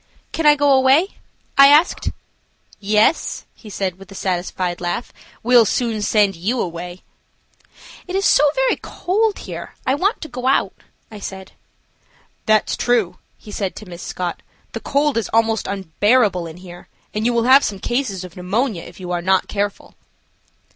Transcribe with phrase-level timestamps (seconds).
[0.31, 1.19] "Can I go away?"
[1.59, 2.09] I asked.
[2.79, 7.03] "Yes," he said, with a satisfied laugh, "we'll soon send you away."
[8.07, 10.73] "It is so very cold here, I want to go out,"
[11.11, 11.51] I said.
[12.47, 14.41] "That's true," he said to Miss Scott.
[14.71, 18.81] "The cold is almost unbearable in here, and you will have some cases of pneumonia
[18.81, 19.93] if you are not careful."